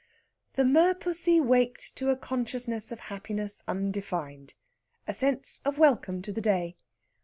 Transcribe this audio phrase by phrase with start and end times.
[0.53, 4.55] The merpussy waked to a consciousness of happiness undefined,
[5.05, 6.75] a sense of welcome to the day.